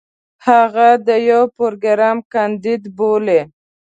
[0.47, 3.41] هغه د يو پروګرام کانديد بولي.